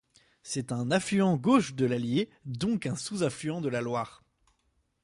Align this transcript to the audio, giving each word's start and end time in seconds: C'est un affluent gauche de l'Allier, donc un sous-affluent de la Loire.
C'est 0.41 0.71
un 0.71 0.89
affluent 0.89 1.37
gauche 1.37 1.75
de 1.75 1.85
l'Allier, 1.85 2.27
donc 2.45 2.87
un 2.87 2.95
sous-affluent 2.95 3.61
de 3.61 3.69
la 3.69 3.81
Loire. 3.81 4.23